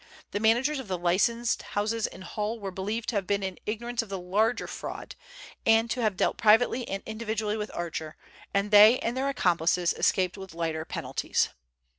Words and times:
The 0.31 0.39
managers 0.39 0.79
of 0.79 0.87
the 0.87 0.97
licensed 0.97 1.61
houses 1.61 2.07
in 2.07 2.23
Hull 2.23 2.59
were 2.59 2.71
believed 2.71 3.09
to 3.09 3.15
have 3.17 3.27
been 3.27 3.43
in 3.43 3.59
ignorance 3.67 4.01
of 4.01 4.09
the 4.09 4.17
larger 4.17 4.65
fraud, 4.65 5.15
and 5.63 5.91
to 5.91 6.01
have 6.01 6.17
dealt 6.17 6.37
privately 6.37 6.87
and 6.87 7.03
individually 7.05 7.55
with 7.55 7.69
Archer, 7.75 8.15
and 8.51 8.71
they 8.71 8.97
and 9.01 9.15
their 9.15 9.29
accomplices 9.29 9.93
escaped 9.93 10.39
with 10.39 10.55
lighter 10.55 10.85
penalties. 10.85 11.49